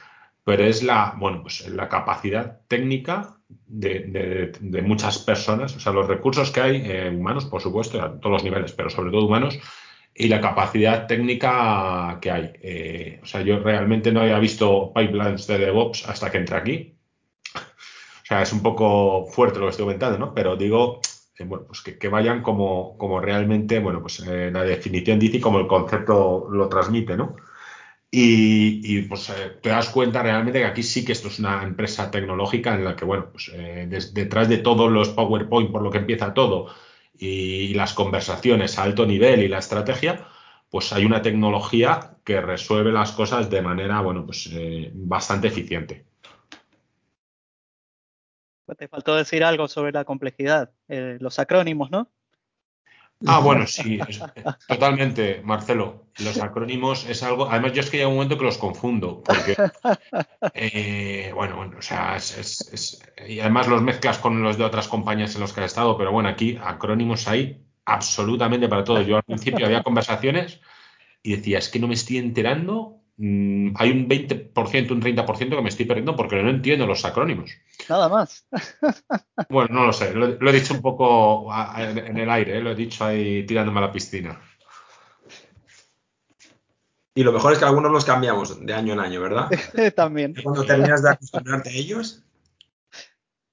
[0.44, 6.52] pero es la, bueno, pues la capacidad técnica de, muchas personas, o sea, los recursos
[6.52, 9.60] que hay, humanos, por supuesto, a todos los niveles, pero sobre todo humanos,
[10.18, 12.54] y la capacidad técnica que hay.
[12.62, 16.98] Eh, o sea, yo realmente no había visto pipelines de DevOps hasta que entré aquí.
[18.26, 20.34] O sea, es un poco fuerte lo que estoy comentando, ¿no?
[20.34, 21.00] Pero digo,
[21.38, 25.40] eh, bueno, pues que, vayan como, como, realmente, bueno, pues eh, la definición dice y
[25.40, 27.36] como el concepto lo transmite, ¿no?
[28.12, 32.10] Y, pues eh, te das cuenta realmente que aquí sí que esto es una empresa
[32.12, 33.52] tecnológica en la que, bueno, pues
[34.14, 36.68] detrás de todos los PowerPoint, por lo que empieza todo,
[37.18, 40.28] y, las conversaciones a alto nivel y la estrategia,
[40.70, 44.50] pues hay una tecnología que resuelve las cosas de manera, bueno, pues
[44.94, 46.06] bastante eficiente.
[48.74, 52.10] Te faltó decir algo sobre la complejidad, eh, los acrónimos, ¿no?
[53.26, 54.00] Ah, bueno, sí,
[54.68, 56.06] totalmente, Marcelo.
[56.20, 57.50] Los acrónimos es algo.
[57.50, 59.56] Además, yo es que hay un momento que los confundo, porque.
[60.54, 65.36] Eh, bueno, bueno, o sea, es, y además los mezclas con los de otras compañías
[65.36, 69.02] en los que has estado, pero bueno, aquí acrónimos hay absolutamente para todo.
[69.02, 70.62] Yo al principio había conversaciones
[71.22, 75.62] y decía, es que no me estoy enterando Mm, hay un 20%, un 30% que
[75.62, 77.52] me estoy perdiendo porque no entiendo los acrónimos.
[77.88, 78.46] Nada más.
[79.50, 82.62] bueno, no lo sé, lo, he dicho un poco en el aire, ¿eh?
[82.62, 84.40] lo he dicho ahí tirándome a la piscina.
[87.18, 89.50] Y lo mejor es que algunos los cambiamos de año en año, ¿verdad?
[89.96, 90.36] También.
[90.44, 92.22] Cuando terminas de acostumbrarte a ellos.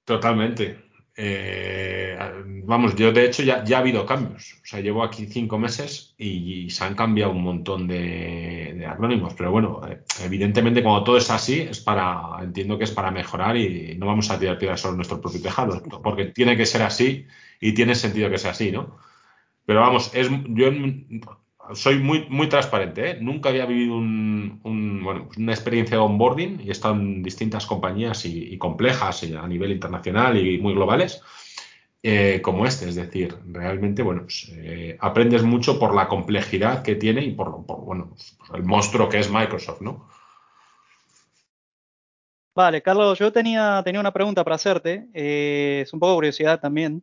[0.05, 0.92] Totalmente.
[1.15, 2.17] Eh,
[2.65, 4.55] vamos, yo de hecho ya, ya, ha habido cambios.
[4.63, 9.35] O sea, llevo aquí cinco meses y, se han cambiado un montón de, acrónimos.
[9.35, 13.57] Pero bueno, eh, evidentemente cuando todo es así, es para, entiendo que es para mejorar
[13.57, 17.27] y no vamos a tirar piedras sobre nuestro propio tejado, porque tiene que ser así
[17.61, 18.97] y tiene sentido que sea así, ¿no?
[19.67, 20.71] Pero vamos, es, yo
[21.75, 23.11] soy muy, muy transparente.
[23.11, 23.19] ¿eh?
[23.21, 29.23] Nunca había vivido una experiencia de onboarding y he estado en distintas compañías y, complejas
[29.23, 31.23] a nivel internacional y muy globales
[32.03, 32.89] eh, como este.
[32.89, 37.51] Es decir, realmente, bueno, pues, eh, aprendes mucho por la complejidad que tiene y por,
[37.67, 40.09] bueno, pues, el monstruo que es Microsoft, ¿no?
[42.55, 45.09] Vale, Carlos, yo tenía, tenía una pregunta para hacerte.
[45.15, 47.03] es un poco curiosidad también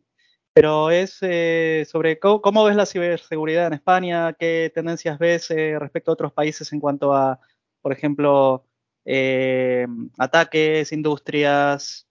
[0.52, 6.10] pero es eh, sobre cómo, ves la ciberseguridad en España, qué tendencias ves eh, respecto
[6.10, 7.40] a otros países en cuanto a,
[7.80, 8.64] por ejemplo,
[9.04, 9.86] eh,
[10.18, 12.06] ataques, industrias.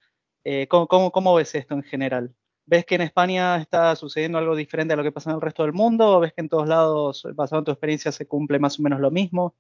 [0.67, 2.34] ¿cómo, ves esto en general?
[2.65, 5.63] ¿Ves que en España está sucediendo algo diferente a lo que pasa en el resto
[5.63, 6.17] del mundo?
[6.17, 8.99] ¿O ves que en todos lados, basado en tu experiencia, se cumple más o menos
[8.99, 9.56] lo mismo?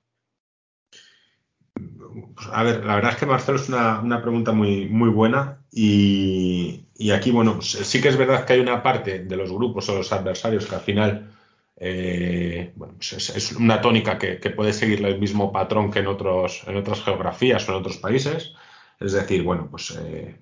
[2.35, 6.85] Pues, a ver, la verdad es que Marcelo es una, pregunta muy, muy buena y,
[7.13, 10.11] aquí, bueno, sí que es verdad que hay una parte de los grupos o los
[10.11, 11.31] adversarios que al final,
[11.77, 16.77] eh, bueno, es, una tónica que, puede seguir el mismo patrón que en, otros, en
[16.77, 18.53] otras geografías o en otros países.
[18.99, 20.37] Es decir, bueno, pues eh,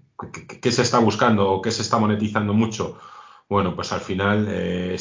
[0.61, 2.97] ¿qué, se está buscando o qué se está monetizando mucho?
[3.49, 4.97] Bueno, pues al final eh,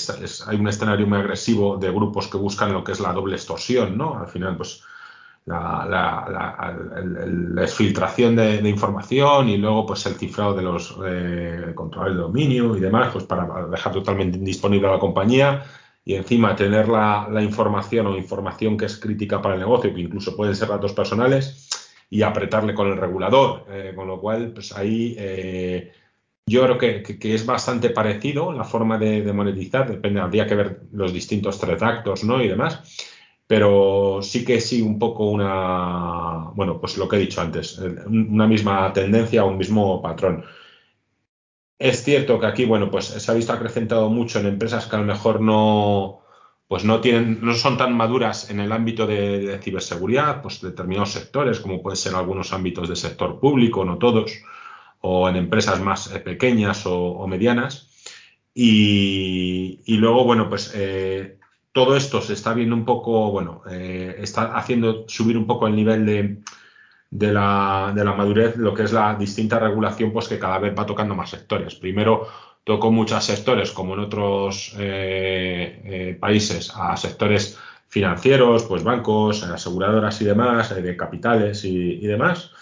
[0.46, 3.96] hay un escenario muy agresivo de grupos que buscan lo que es la doble extorsión,
[3.96, 4.18] ¿no?
[4.18, 4.82] Al final, pues
[5.46, 6.74] la,
[7.54, 12.76] la, exfiltración de, información y luego pues el cifrado de los eh, controles de dominio
[12.76, 15.64] y demás, pues para dejar totalmente indisponible a la compañía
[16.04, 20.36] y encima tener la, información o información que es crítica para el negocio, que incluso
[20.36, 21.68] pueden ser datos personales,
[22.08, 23.64] y apretarle con el regulador.
[23.68, 25.92] Eh, con lo cual, pues ahí eh,
[26.46, 31.12] yo creo que, es bastante parecido la forma de, monetizar, depende, habría que ver los
[31.12, 32.40] distintos tres actos ¿no?
[32.40, 33.15] y demás
[33.46, 38.46] pero sí que sí un poco una, bueno, pues lo que he dicho antes, una
[38.46, 40.44] misma tendencia, un mismo patrón.
[41.78, 44.98] Es cierto que aquí, bueno, pues se ha visto acrecentado mucho en empresas que a
[44.98, 46.22] lo mejor no,
[46.68, 51.60] pues no tienen, no son tan maduras en el ámbito de, ciberseguridad, pues determinados sectores,
[51.60, 54.32] como pueden ser algunos ámbitos del sector público, no todos,
[55.00, 57.90] o en empresas más eh, pequeñas o, medianas.
[58.54, 61.35] Y, luego, bueno, pues eh,
[61.76, 65.76] todo esto se está viendo un poco, bueno, eh, está haciendo subir un poco el
[65.76, 66.06] nivel
[67.10, 71.14] de, la, madurez, lo que es la distinta regulación, pues que cada vez va tocando
[71.14, 71.74] más sectores.
[71.74, 72.28] Primero
[72.64, 77.58] tocó muchos sectores, como en otros eh, eh, países, a sectores
[77.88, 82.52] financieros, pues bancos, aseguradoras y demás, de capitales y, demás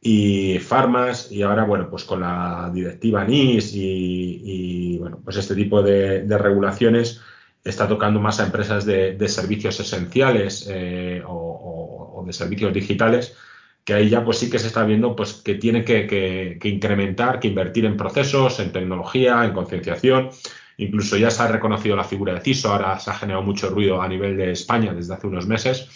[0.00, 5.82] y farmas y ahora bueno pues con la directiva NIS y, bueno pues este tipo
[5.82, 7.22] de regulaciones
[7.66, 13.36] está tocando más a empresas de, servicios esenciales eh, o, de servicios digitales,
[13.84, 17.48] que ahí ya pues sí que se está viendo pues que tiene que, incrementar, que
[17.48, 20.30] invertir en procesos, en tecnología, en concienciación.
[20.78, 24.02] Incluso ya se ha reconocido la figura de CISO, ahora se ha generado mucho ruido
[24.02, 25.88] a nivel de España desde hace unos meses,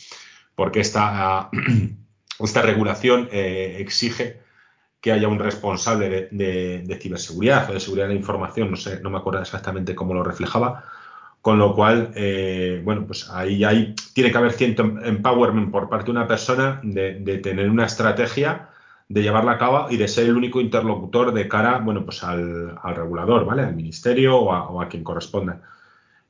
[0.54, 1.50] porque esta,
[2.38, 4.40] esta regulación eh, exige
[5.00, 9.18] que haya un responsable de, ciberseguridad o de seguridad de información, no sé, no me
[9.18, 10.84] acuerdo exactamente cómo lo reflejaba,
[11.40, 16.10] con lo cual, eh, bueno, pues ahí, tiene que haber cierto empowerment por parte de
[16.10, 18.68] una persona de, tener una estrategia,
[19.08, 22.76] de llevarla a cabo y de ser el único interlocutor de cara, bueno, pues al,
[22.94, 23.62] regulador, ¿vale?
[23.62, 25.62] Al ministerio o a, quien corresponda.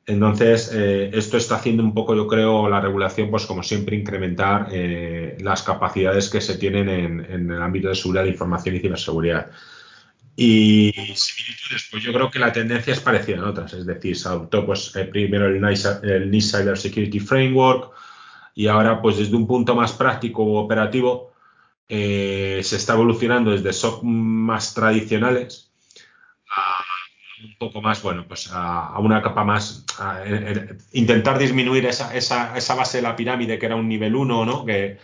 [0.06, 4.68] Entonces, eh, esto está haciendo un poco, yo creo, la regulación, pues como siempre, incrementar
[4.72, 8.80] eh, las capacidades que se tienen en, en el ámbito de seguridad de información y
[8.80, 9.50] ciberseguridad.
[10.42, 14.26] Y similitudes, pues yo creo que la tendencia es parecida en otras, es decir, se
[14.26, 17.92] adoptó pues primero el NIST, el Cyber Security Framework
[18.54, 21.34] y ahora pues desde un punto más práctico o operativo
[21.86, 25.74] eh, se está evolucionando desde SOC más tradicionales
[26.48, 26.84] a
[27.44, 29.84] un poco más, bueno, pues a, una capa más,
[30.92, 34.64] intentar disminuir esa, esa, esa, base de la pirámide que era un nivel 1, ¿no?
[34.64, 34.98] Que,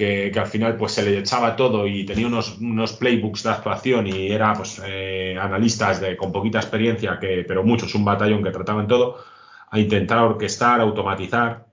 [0.00, 4.06] que, al final pues se le echaba todo y tenía unos, unos playbooks de actuación
[4.06, 8.50] y era pues eh, analistas de, con poquita experiencia, que, pero muchos, un batallón que
[8.50, 9.22] trataban todo,
[9.70, 11.66] a intentar orquestar, automatizar,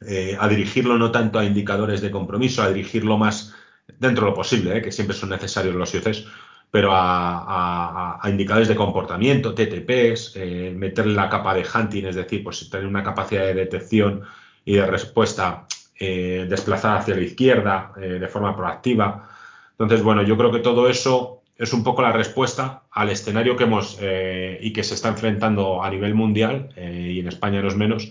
[0.00, 3.54] eh, a dirigirlo no tanto a indicadores de compromiso, a dirigirlo más
[3.98, 6.26] dentro de lo posible, eh, que siempre son necesarios los IOCs,
[6.68, 10.36] pero a, a, indicadores de comportamiento, TTPs,
[10.74, 14.22] meterle la capa de hunting, es decir, pues tener una capacidad de detección
[14.64, 15.66] y de respuesta
[16.04, 19.28] eh, desplazada hacia la izquierda eh, de forma proactiva.
[19.70, 23.62] Entonces, bueno, yo creo que todo eso es un poco la respuesta al escenario que
[23.62, 27.76] hemos eh, y que se está enfrentando a nivel mundial y en España no es
[27.76, 28.10] menos,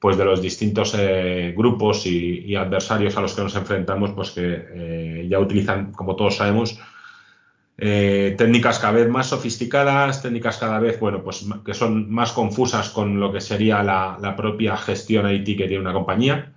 [0.00, 0.96] pues de los distintos
[1.54, 6.80] grupos y, adversarios a los que nos enfrentamos, pues que ya utilizan, como todos sabemos,
[7.76, 13.20] técnicas cada vez más sofisticadas, técnicas cada vez, bueno, pues que son más confusas con
[13.20, 16.54] lo que sería la, la propia gestión IT que tiene una compañía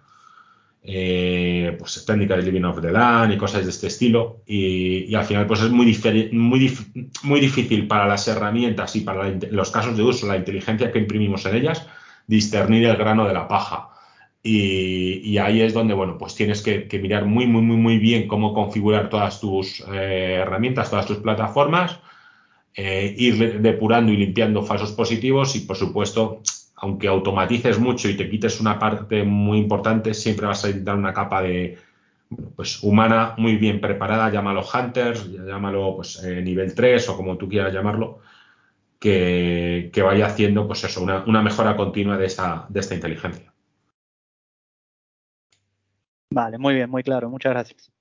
[0.85, 4.41] eh, pues técnicas de living off the land y cosas de este estilo.
[4.45, 5.97] Y, al final, pues es muy,
[6.33, 6.77] muy,
[7.23, 11.45] muy difícil para las herramientas y para los casos de uso, la inteligencia que imprimimos
[11.45, 11.87] en ellas,
[12.27, 13.89] discernir el grano de la paja.
[14.45, 18.53] Y, ahí es donde, bueno, pues tienes que, mirar muy, muy, muy, muy bien cómo
[18.53, 21.99] configurar todas tus eh, herramientas, todas tus plataformas,
[22.75, 26.41] eh, ir depurando y limpiando falsos positivos y, por supuesto,
[26.83, 31.13] aunque automatices mucho y te quites una parte muy importante, siempre vas a necesitar una
[31.13, 31.77] capa de
[32.57, 37.47] pues humana muy bien preparada, llámalo hunters, llámalo pues, eh, nivel 3 o como tú
[37.47, 38.19] quieras llamarlo,
[38.99, 43.53] que, vaya haciendo pues eso, una, una, mejora continua de esta, de esta inteligencia.
[46.31, 47.93] Vale, muy bien, muy claro, muchas gracias.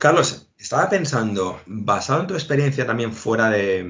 [0.00, 3.84] Carlos, estaba pensando, basado en tu experiencia también fuera de,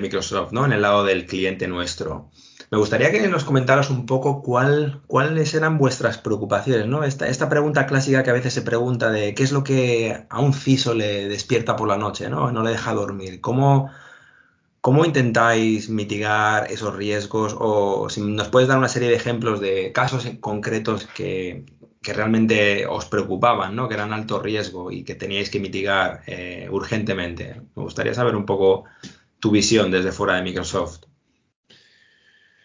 [0.00, 0.64] Microsoft, ¿no?
[0.64, 2.30] En el lado del cliente nuestro,
[2.70, 7.04] Me gustaría que nos comentaras un poco cuál, cuáles eran vuestras preocupaciones, ¿no?
[7.04, 10.40] Esta, esta pregunta clásica que a veces se pregunta de qué es lo que a
[10.40, 12.50] un CISO le despierta por la noche, ¿no?
[12.50, 13.42] No le deja dormir.
[13.42, 13.90] ¿Cómo,
[14.80, 17.54] cómo intentáis mitigar esos riesgos?
[17.58, 21.66] O si nos puedes dar una serie de ejemplos de casos concretos que,
[22.02, 23.88] que realmente os preocupaban, ¿no?
[23.88, 27.60] Que eran alto riesgo y que teníais que mitigar eh, urgentemente.
[27.76, 28.84] Me gustaría saber un poco
[29.38, 31.04] tu visión desde fuera de Microsoft.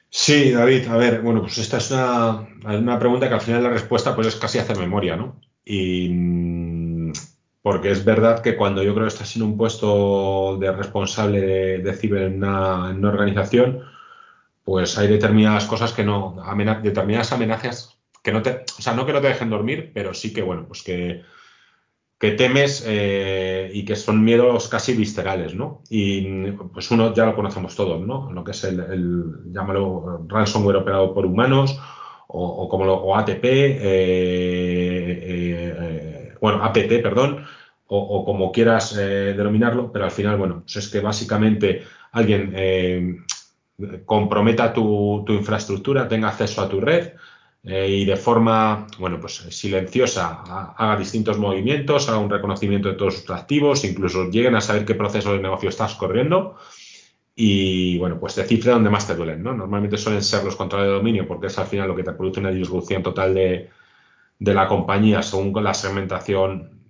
[0.10, 3.70] Sí, David, a ver, bueno, pues esta es una, una pregunta que al final la
[3.70, 5.42] respuesta pues es casi hacer memoria, ¿no?
[5.66, 7.12] Y mm,
[7.62, 11.94] porque es verdad que cuando yo creo que estás en un puesto de responsable de,
[11.94, 13.82] ciber en una, organización,
[14.64, 16.38] pues hay determinadas cosas que no,
[16.82, 17.95] determinadas amenazas
[18.26, 20.66] que no te, o sea, no que no te dejen dormir, pero sí que, bueno,
[20.68, 21.22] pues que,
[22.18, 25.84] que temes eh, y que son miedos casi viscerales, ¿no?
[25.92, 28.32] Y pues uno ya lo conocemos todos, ¿no?
[28.32, 31.80] Lo que es el, llámalo ransomware operado por humanos
[32.28, 33.80] o, o como lo, o ATP, eh,
[35.28, 37.46] eh, bueno, APT, perdón,
[37.86, 43.24] o, o como quieras denominarlo, pero al final, bueno, pues es que básicamente alguien
[44.06, 47.14] comprometa tu, tu infraestructura, tenga acceso a tu red,
[47.68, 50.44] eh, y de forma, bueno, pues silenciosa
[50.78, 54.94] haga distintos movimientos, haga un reconocimiento de todos sus activos, incluso lleguen a saber qué
[54.94, 56.58] proceso de negocio estás corriendo
[57.36, 59.54] y, bueno, pues te cifre donde más te duelen, ¿no?
[59.54, 62.40] Normalmente suelen ser los controles de dominio porque es al final lo que te produce
[62.40, 63.70] una disrupción total de,
[64.38, 66.82] de la compañía según la segmentación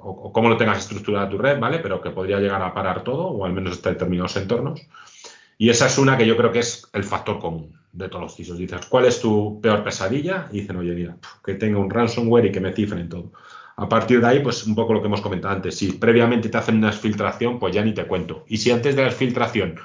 [0.00, 1.78] o, o, cómo lo tengas estructurada tu red, ¿vale?
[1.78, 4.80] Pero que podría llegar a parar todo o al menos hasta determinados entornos.
[5.60, 8.34] Y esa es una que yo creo que es el factor común de todos los
[8.34, 8.56] CISOs.
[8.56, 10.48] Dices, ¿cuál es tu peor pesadilla?
[10.50, 13.32] Y dicen, oye, mira, que tenga un ransomware y que me cifren todo.
[13.76, 15.76] A partir de ahí, pues un poco lo que hemos comentado antes.
[15.76, 18.46] Si previamente te hacen una exfiltración, pues ya ni te cuento.
[18.48, 19.78] Y si antes de la exfiltración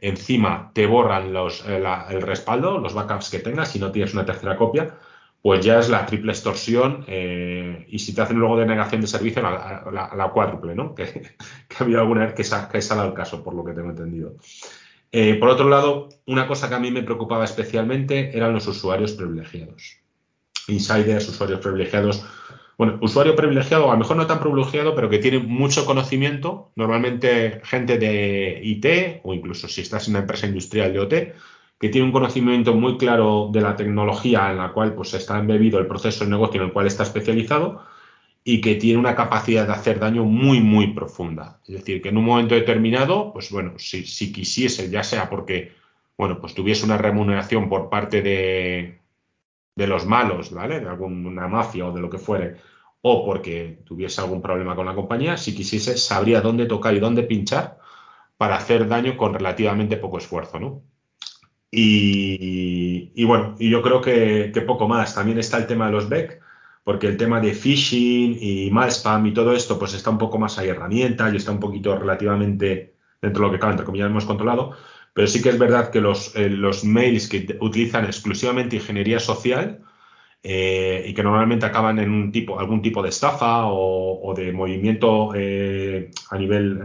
[0.00, 4.24] encima te borran los, eh, el respaldo, los backups que tengas, si no tienes una
[4.24, 4.94] tercera copia,
[5.42, 7.04] pues ya es la triple extorsión.
[7.06, 10.94] Eh, y si te hacen luego denegación de servicio, la, la, cuádruple, ¿no?
[10.96, 13.72] Que, que, ha habido alguna vez que se ha, que el caso, por lo que
[13.72, 14.36] tengo entendido.
[15.10, 19.12] Eh, por otro lado, una cosa que a mí me preocupaba especialmente eran los usuarios
[19.12, 19.98] privilegiados.
[20.68, 22.24] Insiders, usuarios privilegiados.
[22.76, 27.60] Bueno, usuario privilegiado, a lo mejor no tan privilegiado, pero que tiene mucho conocimiento, normalmente
[27.64, 31.14] gente de IT o incluso si estás en una empresa industrial de OT,
[31.80, 35.78] que tiene un conocimiento muy claro de la tecnología en la cual pues, está embebido
[35.78, 37.82] el proceso de negocio en el cual está especializado
[38.50, 41.60] y que tiene una capacidad de hacer daño muy, muy profunda.
[41.66, 45.74] Es decir, que en un momento determinado, pues bueno, si, si quisiese, ya sea porque,
[46.16, 49.00] bueno, pues tuviese una remuneración por parte de,
[49.76, 50.80] de los malos, ¿vale?
[50.80, 52.56] De alguna mafia o de lo que fuere,
[53.02, 57.24] o porque tuviese algún problema con la compañía, si quisiese, sabría dónde tocar y dónde
[57.24, 57.78] pinchar
[58.38, 60.82] para hacer daño con relativamente poco esfuerzo, ¿no?
[61.70, 65.14] Y, y bueno, y yo creo que, que, poco más.
[65.14, 66.40] También está el tema de los BEC,
[66.88, 70.58] porque el tema de phishing y malspam y todo esto, pues está un poco más
[70.58, 74.24] hay herramientas y está un poquito relativamente dentro de lo que cabe, entre comillas, hemos
[74.24, 74.72] controlado.
[75.12, 79.82] Pero sí que es verdad que los, eh, los mails que utilizan exclusivamente ingeniería social
[80.42, 85.32] eh, y que normalmente acaban en un tipo, algún tipo de estafa o, de movimiento
[85.34, 86.80] eh, a nivel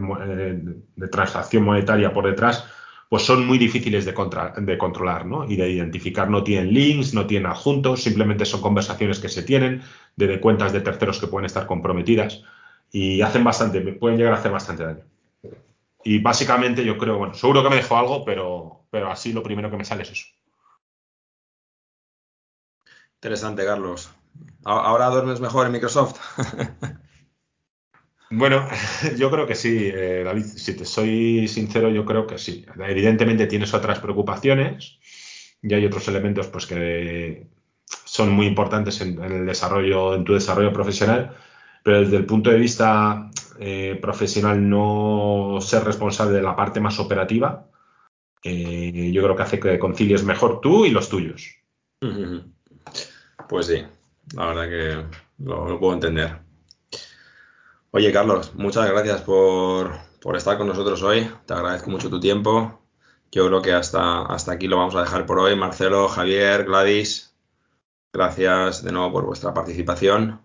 [0.98, 2.68] de transacción monetaria por detrás,
[3.14, 5.46] pues son muy difíciles de, contra, de, controlar ¿no?
[5.46, 6.28] y de identificar.
[6.32, 9.84] No tienen links, no tienen adjuntos, simplemente son conversaciones que se tienen
[10.16, 12.42] de, de, cuentas de terceros que pueden estar comprometidas
[12.92, 15.04] y hacen bastante, pueden llegar a hacer bastante daño.
[16.04, 19.70] Y básicamente yo creo, bueno, seguro que me dejó algo, pero, pero así lo primero
[19.70, 20.26] que me sale es eso.
[23.18, 24.10] Interesante, Carlos.
[24.64, 26.20] ¿Ahora duermes mejor en Microsoft?
[28.36, 28.68] Bueno,
[29.18, 30.44] yo creo que sí, eh, David.
[30.44, 32.66] Si te soy sincero, yo creo que sí.
[32.88, 35.00] Evidentemente tienes otras preocupaciones
[35.62, 37.48] y hay otros elementos pues que
[37.86, 41.36] son muy importantes en, el desarrollo, en tu desarrollo profesional,
[41.84, 43.30] pero desde el punto de vista
[43.60, 47.68] eh, profesional no ser responsable de la parte más operativa,
[48.44, 51.56] eh, yo creo que hace que concilies mejor tú y los tuyos.
[53.50, 53.84] Pues sí,
[54.36, 56.43] la verdad que lo puedo entender.
[57.96, 61.30] Oye, Carlos, muchas gracias por, por, estar con nosotros hoy.
[61.46, 62.82] Te agradezco mucho tu tiempo.
[63.32, 65.56] Yo creo que hasta, hasta aquí lo vamos a dejar por hoy.
[65.56, 67.38] Marcelo, Javier, Gladys,
[68.12, 70.42] gracias de nuevo por vuestra participación.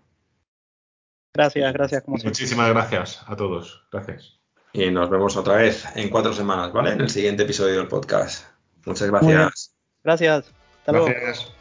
[1.33, 2.03] Gracias, gracias.
[2.03, 2.73] Como Muchísimas siempre.
[2.73, 3.83] gracias a todos.
[3.91, 4.39] Gracias.
[4.71, 6.91] Y nos vemos otra vez en cuatro semanas, ¿vale?
[6.91, 8.45] En el siguiente episodio del podcast.
[8.85, 9.75] Muchas gracias.
[10.03, 10.53] Gracias.
[10.81, 11.07] Hasta luego.
[11.07, 11.58] Gracias.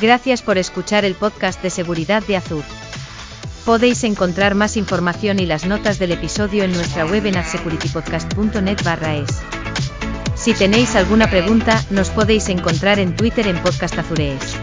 [0.00, 2.64] Gracias por escuchar el podcast de seguridad de Azur.
[3.66, 9.16] Podéis encontrar más información y las notas del episodio en nuestra web en adsecuritypodcast.net barra
[9.16, 9.30] es.
[10.34, 14.56] Si tenéis alguna pregunta, nos podéis encontrar en Twitter en Podcast Azurees.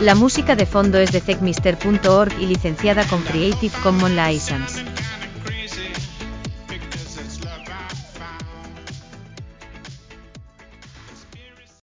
[0.00, 4.97] La música de fondo es de techmister.org y licenciada con Creative Commons License.